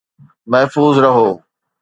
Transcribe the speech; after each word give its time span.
محفوظ 0.51 0.97
رهو 0.97 1.29